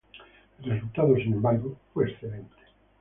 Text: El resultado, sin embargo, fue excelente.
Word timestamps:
El 0.63 0.71
resultado, 0.71 1.15
sin 1.15 1.33
embargo, 1.33 1.77
fue 1.93 2.09
excelente. 2.09 2.55